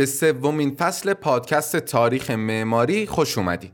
[0.00, 3.72] به سومین فصل پادکست تاریخ معماری خوش اومدید.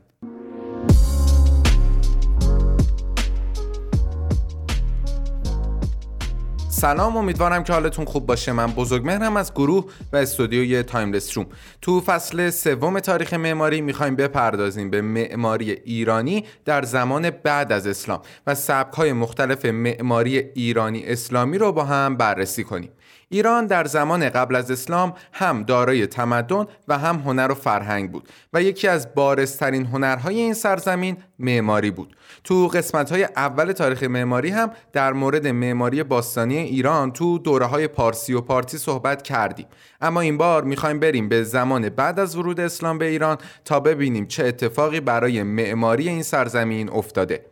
[6.69, 8.51] سلام امیدوارم که حالتون خوب باشه.
[8.51, 11.45] من بزرگمهرم از گروه و استودیوی تایملس روم.
[11.81, 18.21] تو فصل سوم تاریخ معماری می‌خوایم بپردازیم به معماری ایرانی در زمان بعد از اسلام
[18.47, 22.89] و سبک‌های مختلف معماری ایرانی اسلامی رو با هم بررسی کنیم.
[23.29, 28.29] ایران در زمان قبل از اسلام هم دارای تمدن و هم هنر و فرهنگ بود
[28.53, 32.15] و یکی از بارزترین هنرهای این سرزمین معماری بود.
[32.43, 37.87] تو قسمت های اول تاریخ معماری هم در مورد معماری باستانی ایران تو دوره های
[37.87, 39.65] پارسی و پارتی صحبت کردیم.
[40.01, 44.27] اما این بار می‌خوایم بریم به زمان بعد از ورود اسلام به ایران تا ببینیم
[44.27, 47.45] چه اتفاقی برای معماری این سرزمین افتاده.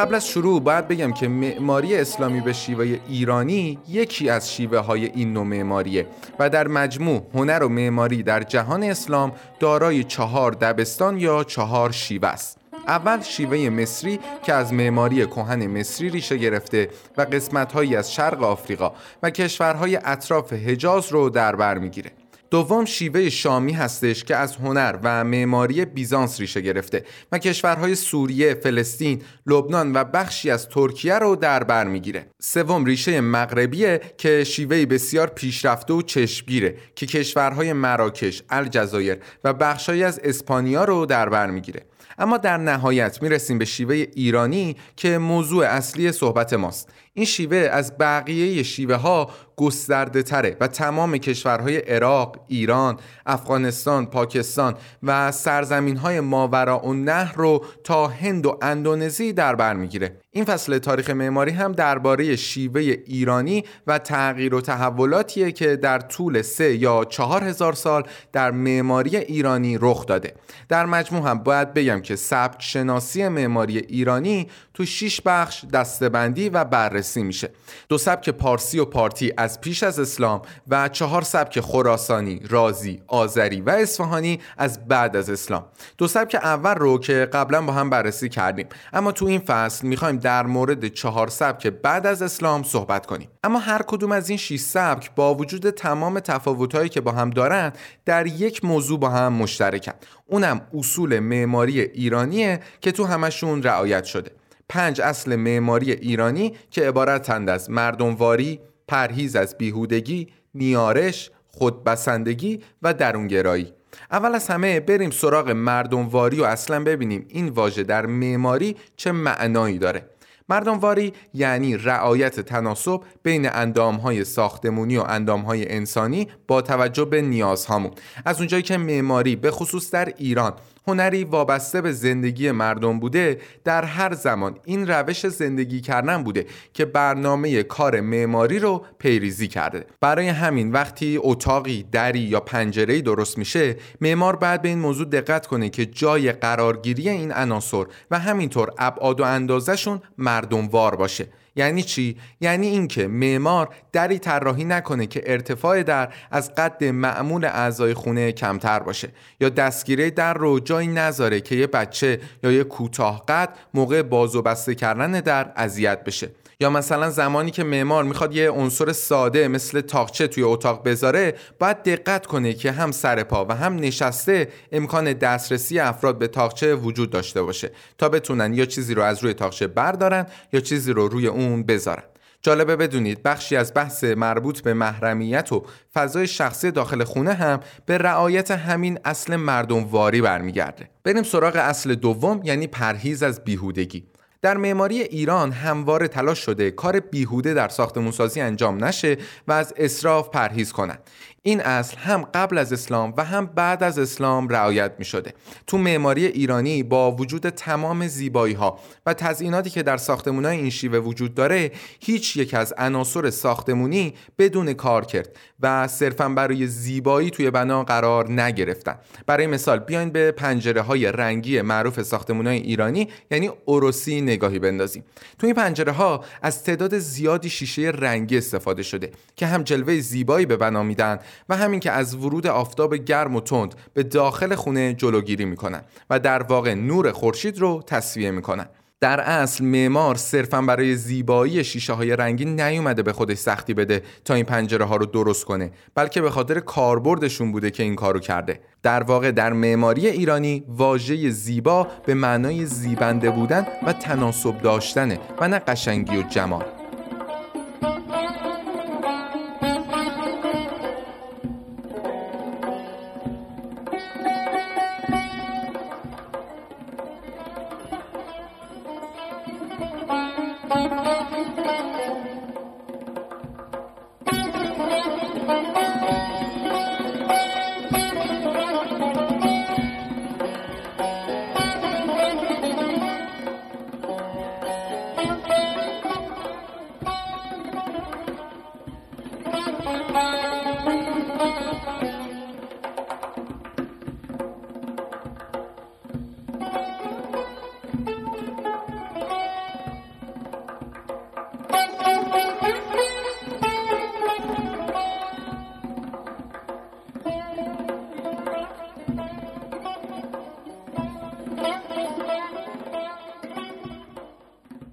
[0.00, 5.04] قبل از شروع باید بگم که معماری اسلامی به شیوه ایرانی یکی از شیوه های
[5.04, 6.06] این نوع معماریه
[6.38, 12.28] و در مجموع هنر و معماری در جهان اسلام دارای چهار دبستان یا چهار شیوه
[12.28, 12.58] است.
[12.86, 18.92] اول شیوه مصری که از معماری کهن مصری ریشه گرفته و قسمتهایی از شرق آفریقا
[19.22, 22.10] و کشورهای اطراف حجاز رو در بر می‌گیره.
[22.50, 28.54] دوم شیوه شامی هستش که از هنر و معماری بیزانس ریشه گرفته و کشورهای سوریه،
[28.54, 32.26] فلسطین، لبنان و بخشی از ترکیه رو در بر می‌گیره.
[32.40, 40.02] سوم ریشه مغربیه که شیوه بسیار پیشرفته و چشمگیره که کشورهای مراکش، الجزایر و بخشهایی
[40.02, 41.86] از اسپانیا رو در بر می‌گیره.
[42.18, 47.98] اما در نهایت می‌رسیم به شیوه ایرانی که موضوع اصلی صحبت ماست این شیوه از
[47.98, 56.20] بقیه شیوه ها گسترده تره و تمام کشورهای عراق، ایران، افغانستان، پاکستان و سرزمین های
[56.20, 60.20] ماورا و نهر رو تا هند و اندونزی در بر می‌گیره.
[60.32, 66.42] این فصل تاریخ معماری هم درباره شیوه ایرانی و تغییر و تحولاتیه که در طول
[66.42, 68.02] سه یا چهار هزار سال
[68.32, 70.34] در معماری ایرانی رخ داده.
[70.68, 76.64] در مجموع هم باید بگم که سبک شناسی معماری ایرانی تو 6 بخش دستبندی و
[76.64, 77.50] بررسی میشه.
[77.88, 83.60] دو سبک پارسی و پارتی از پیش از اسلام و چهار سبک خراسانی، رازی، آذری
[83.60, 85.64] و اصفهانی از بعد از اسلام.
[85.98, 88.66] دو سبک اول رو که قبلا با هم بررسی کردیم.
[88.92, 93.28] اما تو این فصل می‌خوایم در مورد چهار سبک بعد از اسلام صحبت کنیم.
[93.44, 97.72] اما هر کدوم از این 6 سبک با وجود تمام تفاوتهایی که با هم دارن
[98.04, 99.92] در یک موضوع با هم مشترکن.
[100.26, 104.30] اونم اصول معماری ایرانیه که تو همشون رعایت شده.
[104.68, 113.72] پنج اصل معماری ایرانی که عبارتند از مردمواری، پرهیز از بیهودگی، نیارش، خودبسندگی و درونگرایی.
[114.10, 119.78] اول از همه بریم سراغ مردمواری و اصلا ببینیم این واژه در معماری چه معنایی
[119.78, 120.06] داره.
[120.48, 127.90] مردمواری یعنی رعایت تناسب بین اندامهای ساختمونی و اندامهای انسانی با توجه به نیازهامون.
[128.24, 130.52] از اونجایی که معماری به خصوص در ایران
[130.90, 136.84] هنری وابسته به زندگی مردم بوده در هر زمان این روش زندگی کردن بوده که
[136.84, 139.86] برنامه کار معماری رو پیریزی کرده.
[140.00, 145.46] برای همین وقتی اتاقی دری یا پنجره درست میشه معمار باید به این موضوع دقت
[145.46, 151.26] کنه که جای قرارگیری این عناصر و همینطور ابعاد و اندازشون مردموار باشه.
[151.60, 157.94] یعنی چی؟ یعنی اینکه معمار دری طراحی نکنه که ارتفاع در از قد معمول اعضای
[157.94, 159.08] خونه کمتر باشه
[159.40, 164.36] یا دستگیره در رو جایی نذاره که یه بچه یا یه کوتاه قد موقع باز
[164.36, 166.30] و بسته کردن در اذیت بشه.
[166.60, 171.82] یا مثلا زمانی که معمار می‌خواد یه عنصر ساده مثل تاقچه توی اتاق بذاره باید
[171.82, 177.10] دقت کنه که هم سر پا و هم نشسته امکان دسترسی افراد به تاقچه وجود
[177.10, 181.26] داشته باشه تا بتونن یا چیزی رو از روی تاقچه بردارن یا چیزی رو روی
[181.26, 182.02] اون بذارن
[182.42, 187.98] جالبه بدونید بخشی از بحث مربوط به محرمیت و فضای شخصی داخل خونه هم به
[187.98, 190.90] رعایت همین اصل مردمواری برمیگرده.
[191.04, 194.06] بریم سراغ اصل دوم یعنی پرهیز از بیهودگی.
[194.42, 199.16] در معماری ایران همواره تلاش شده کار بیهوده در ساختمانسازی انجام نشه
[199.48, 200.98] و از اسراف پرهیز کنند
[201.42, 205.34] این اصل هم قبل از اسلام و هم بعد از اسلام رعایت می شده
[205.66, 210.70] تو معماری ایرانی با وجود تمام زیبایی ها و تزئیناتی که در ساختمون های این
[210.70, 217.30] شیوه وجود داره هیچ یک از عناصر ساختمونی بدون کار کرد و صرفا برای زیبایی
[217.30, 218.98] توی بنا قرار نگرفتن.
[219.26, 225.04] برای مثال بیاین به پنجره های رنگی معروف ساختمون های ایرانی یعنی اوروسی نگاهی بندازیم.
[225.38, 230.46] تو این پنجره ها از تعداد زیادی شیشه رنگی استفاده شده که هم جلوه زیبایی
[230.46, 231.18] به بنا میدن
[231.48, 236.18] و همین که از ورود آفتاب گرم و تند به داخل خونه جلوگیری می‌کنن و
[236.18, 238.66] در واقع نور خورشید رو تصویه می‌کنن.
[239.00, 244.34] در اصل معمار صرفا برای زیبایی شیشه های رنگین نیومده به خودش سختی بده تا
[244.34, 248.60] این پنجره ها رو درست کنه بلکه به خاطر کاربردشون بوده که این کارو کرده.
[248.82, 255.48] در واقع در معماری ایرانی واژه زیبا به معنای زیبنده بودن و تناسب داشتنه و
[255.48, 256.79] نه قشنگی و جمال.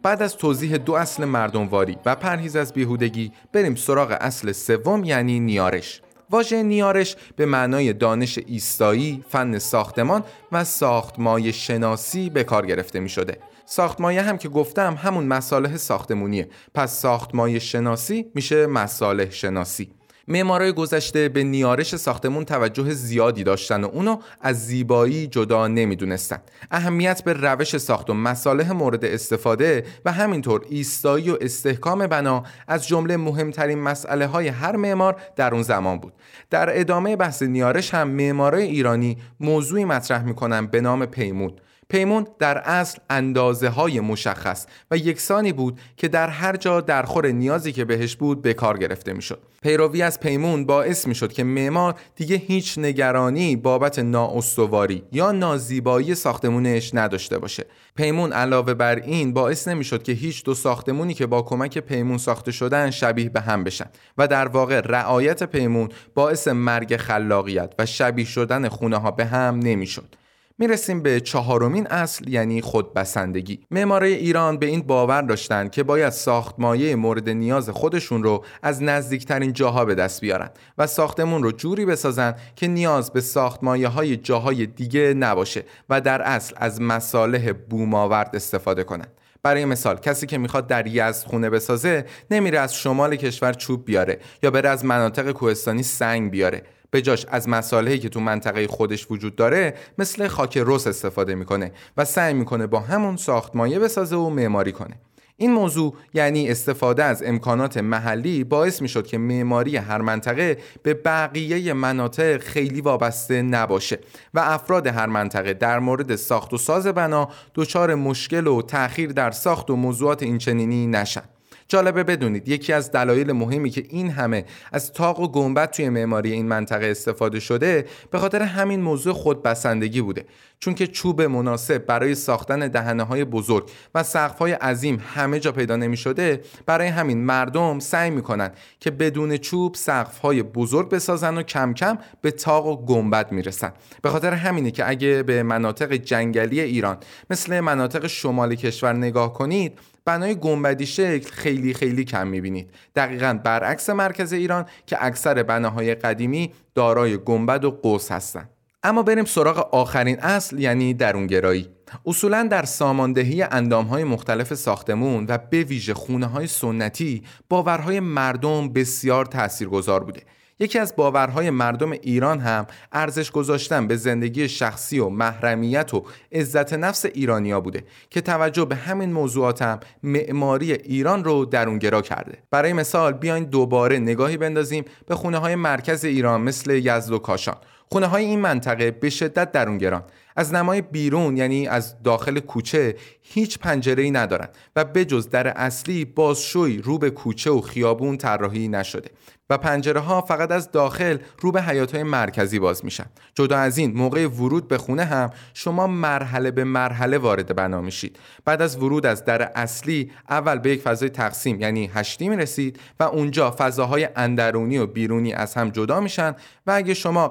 [0.04, 5.40] بعد از توضیح دو اصل مردمواری و پرهیز از بیهودگی بریم سراغ اصل سوم یعنی
[5.40, 6.02] نیارش.
[6.30, 13.10] واژه نیارش به معنای دانش ایستایی، فن ساختمان و ساختمای شناسی به کار گرفته می
[13.10, 13.38] شده.
[13.66, 16.50] ساختمایه هم که گفتم همون مصالح ساختمونیه.
[16.74, 19.97] پس ساختمای شناسی میشه مصالح شناسی.
[20.28, 26.38] معمارای گذشته به نیارش ساختمون توجه زیادی داشتن و اونو از زیبایی جدا نمی‌دونستن.
[26.72, 32.88] اهمیت به روش ساخت و مصالح مورد استفاده و همینطور ایستایی و استحکام بنا از
[32.88, 36.14] جمله مهمترین مسئله های هر معمار در اون زمان بود.
[36.50, 41.54] در ادامه بحث نیارش هم معمارای ایرانی موضوعی مطرح می‌کنن به نام پیمون
[41.90, 47.28] پیمون در اصل اندازه های مشخص و یکسانی بود که در هر جا در خور
[47.28, 49.40] نیازی که بهش بود به کار گرفته می‌شد.
[49.62, 56.92] پیروی از پیمون باعث می‌شد که معمار دیگه هیچ نگرانی بابت نااستواری یا نازیبایی ساختمونش
[56.94, 57.66] نداشته باشه.
[57.96, 62.52] پیمون علاوه بر این باعث نمی‌شد که هیچ دو ساختمونی که با کمک پیمون ساخته
[62.52, 63.86] شدن شبیه به هم بشن
[64.18, 69.60] و در واقع رعایت پیمون باعث مرگ خلاقیت و شبیه شدن خونه ها به هم
[69.60, 70.16] نمی‌شد.
[70.60, 73.60] می‌رسیم به چهارمین اصل یعنی خودبسندگی.
[73.72, 79.54] معمارای ایران به این باور داشتند که باید ساختمایه مورد نیاز خودشون رو از نزدیکترین
[79.54, 84.66] جاها به دست بیارن و ساختمون رو جوری بسازن که نیاز به ساختمایه های جاهای
[84.66, 89.12] دیگه نباشه و در اصل از مصالح بوماورد استفاده کنند
[89.44, 94.20] برای مثال کسی که می‌خواد در یزد خونه بسازه نمیره از شمال کشور چوب بیاره
[94.44, 96.64] یا بره از مناطق کوهستانی سنگ بیاره.
[96.92, 101.72] به جاش از مسائلی که تو منطقه خودش وجود داره مثل خاک رس استفاده می‌کنه
[101.98, 105.00] و سعی می‌کنه با همون ساختمایه بسازه و معماری کنه.
[105.40, 110.94] این موضوع یعنی استفاده از امکانات محلی باعث می شد که معماری هر منطقه به
[110.94, 114.00] بقیه مناطق خیلی وابسته نباشه
[114.34, 119.32] و افراد هر منطقه در مورد ساخت و ساز بنا دچار مشکل و تأخیر در
[119.32, 121.24] ساخت و موضوعات اینچنینی نشن.
[121.68, 126.32] جالبه بدونید یکی از دلایل مهمی که این همه از تاق و گنبد توی معماری
[126.32, 130.26] این منطقه استفاده شده به خاطر همین موضوع خودبسندگی بوده.
[130.60, 135.52] چون که چوب مناسب برای ساختن دهنه های بزرگ و سقف های عظیم همه جا
[135.52, 141.38] پیدا نمی شده برای همین مردم سعی می‌کنن که بدون چوب سقف های بزرگ بسازن
[141.38, 143.74] و کم کم به تاق و گنبد می‌رسن.
[144.02, 146.98] به خاطر همینه که اگه به مناطق جنگلی ایران
[147.30, 152.70] مثل مناطق شمال کشور نگاه کنید بنای گنبدی شکل خیلی خیلی کم می‌بینید.
[152.96, 158.50] دقیقا برعکس مرکز ایران که اکثر بناهای قدیمی دارای گنبد و قوس هستند
[158.84, 161.70] اما بریم سراغ آخرین اصل یعنی درونگرایی.
[162.06, 169.26] اصولا در ساماندهی اندامهای مختلف ساختمون و به ویژه خونه های سنتی باورهای مردم بسیار
[169.26, 170.22] تاثیرگذار بوده.
[170.60, 176.74] یکی از باورهای مردم ایران هم ارزش گذاشتن به زندگی شخصی و محرمیت و عزت
[176.74, 182.38] نفس ایرانیا بوده که توجه به همین موضوعات هم معماری ایران رو درونگرا کرده.
[182.52, 187.58] برای مثال بیاین دوباره نگاهی بندازیم به خونه های مرکز ایران مثل یزد و کاشان.
[187.92, 190.04] خونه های این منطقه به شدت درونگران.
[190.38, 196.06] از نمای بیرون یعنی از داخل کوچه هیچ پنجره ای ندارن و بجز در اصلی
[196.06, 199.10] بازشوی رو به کوچه و خیابون طراحی نشده
[199.50, 203.06] و پنجره ها فقط از داخل رو به حیات های مرکزی باز میشن.
[203.36, 208.20] جدا از این موقع ورود به خونه هم شما مرحله به مرحله وارد بنا میشید.
[208.46, 213.04] بعد از ورود از در اصلی اول به یک فضای تقسیم یعنی هشتی می‌رسید و
[213.04, 216.36] اونجا فضاهای اندرونی و بیرونی از هم جدا میشن
[216.68, 217.28] و اگه شما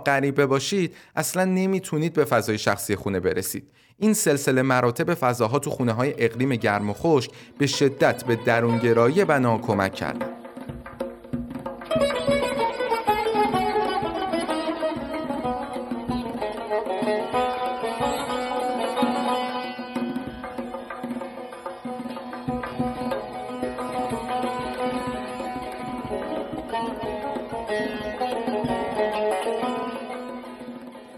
[0.47, 3.65] باشید اصلا نمی‌تونید به فضای شخصی خونه برسید.
[3.99, 9.25] این سلسله مراتب فضاها تو خونه های اقلیم گرم و خشک به شدت به درونگرایی
[9.25, 10.36] بنا کمک کردن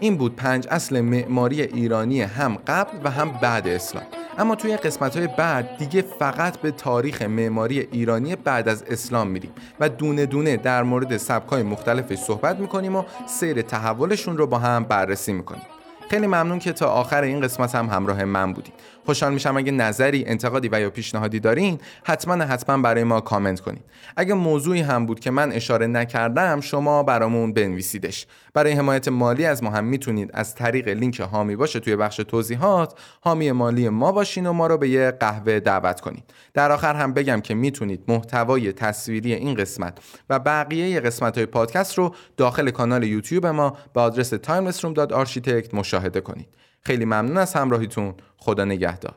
[0.09, 4.03] این بود پنج اصل معماری ایرانی هم قبل و هم بعد اسلام.
[4.37, 9.51] اما توی قسمت های بعد دیگه فقط به تاریخ معماری ایرانی بعد از اسلام میریم
[9.79, 14.83] و دونه دونه در مورد سبکای مختلفش صحبت می‌کنیم و سیر تحولشون رو با هم
[14.83, 15.63] بررسی می‌کنیم.
[16.09, 18.73] خیلی ممنون که تا آخر این قسمت هم همراه من بودید.
[19.09, 23.83] خوشحال میشم اگه نظری انتقادی و یا پیشنهادی دارین حتما حتما برای ما کامنت کنید
[24.17, 28.27] اگه موضوعی هم بود که من اشاره نکردم شما برامون بنویسیدش.
[28.53, 32.99] برای حمایت مالی از ما هم می‌تونید از طریق لینک هامی باشه توی بخش توضیحات.
[33.21, 36.23] حامی مالی ما باشین و ما رو به یه قهوه دعوت کنید
[36.53, 39.97] در آخر هم بگم که می‌تونید محتوای تصویری این قسمت
[40.29, 46.47] و بقیه قسمت های پادکست رو داخل کانال یوتیوب ما به آدرس timelessroom.architect مشاهده کنید.
[46.81, 48.13] خیلی ممنون از همراهیتون.
[48.37, 49.15] خدا نگهدار.